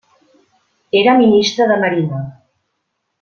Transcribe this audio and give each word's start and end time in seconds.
Era 1.01 1.13
ministre 1.19 1.67
de 1.73 1.77
marina. 1.87 2.23